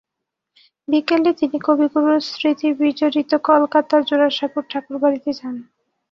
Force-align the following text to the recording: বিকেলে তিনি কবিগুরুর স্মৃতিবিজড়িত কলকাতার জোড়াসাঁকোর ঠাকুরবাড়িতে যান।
বিকেলে 0.87 1.31
তিনি 1.39 1.57
কবিগুরুর 1.67 2.19
স্মৃতিবিজড়িত 2.29 3.31
কলকাতার 3.49 4.01
জোড়াসাঁকোর 4.09 4.63
ঠাকুরবাড়িতে 4.71 5.31
যান। 5.33 5.55